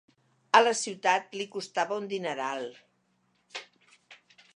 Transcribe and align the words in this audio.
A 0.59 0.59
la 0.67 0.71
ciutat 0.77 1.37
li 1.41 1.45
costava 1.55 1.99
un 2.03 2.07
dineral. 2.13 2.65